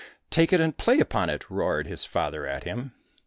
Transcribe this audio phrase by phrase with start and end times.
[0.31, 2.91] "Take it and play upon it!" roared his father at him.